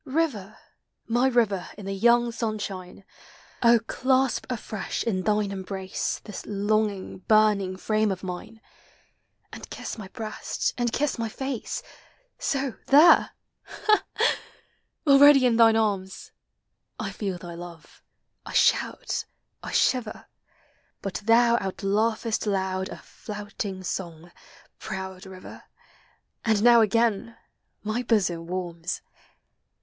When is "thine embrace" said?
5.21-6.19